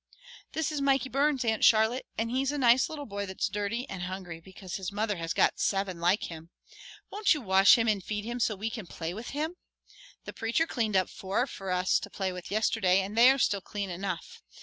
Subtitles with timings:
[0.53, 4.01] "This is Mikey Burns, Aunt Charlotte, and he's a nice little boy that's dirty and
[4.01, 6.49] hungry because his mother has got seven like him.
[7.11, 9.57] Won't you wash him and feed him so we can play with him?
[10.25, 13.61] The preacher cleaned up four for us to play with yesterday and they are still
[13.61, 14.41] clean enough.